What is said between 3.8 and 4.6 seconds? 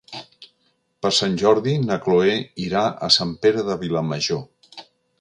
Vilamajor.